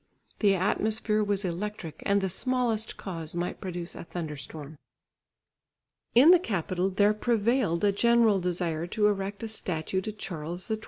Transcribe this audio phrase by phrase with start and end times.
[0.39, 4.79] The atmosphere was electric and the smallest cause might produce a thunderstorm.
[6.15, 10.79] In the capital there prevailed a general desire to erect a statue to Charles XII.